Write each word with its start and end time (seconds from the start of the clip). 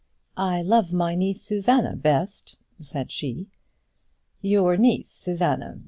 "I 0.35 0.63
love 0.63 0.91
my 0.91 1.13
niece 1.13 1.43
Susanna 1.43 1.95
best," 1.95 2.55
said 2.81 3.11
she. 3.11 3.51
"Your 4.41 4.75
niece, 4.75 5.11
Susanna! 5.11 5.79